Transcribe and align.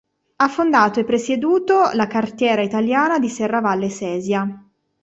Ha 0.37 0.47
fondato 0.49 0.99
e 0.99 1.03
presieduto 1.03 1.91
la 1.93 2.07
Cartiera 2.07 2.63
Italiana 2.63 3.19
di 3.19 3.29
Serravalle 3.29 3.89
Sesia. 3.91 4.65